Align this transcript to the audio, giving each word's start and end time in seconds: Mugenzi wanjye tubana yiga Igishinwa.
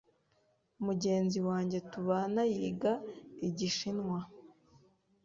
Mugenzi 0.85 1.39
wanjye 1.47 1.77
tubana 1.91 2.41
yiga 2.55 2.93
Igishinwa. 3.47 4.19